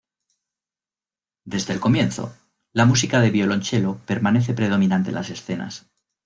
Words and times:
Desde 1.45 1.73
el 1.73 1.79
comienzo, 1.79 2.35
la 2.73 2.85
música 2.87 3.21
de 3.21 3.29
violonchelo 3.29 3.99
permanece 4.07 4.55
predominante 4.55 5.09
en 5.09 5.15
las 5.17 5.29
escenas. 5.29 5.91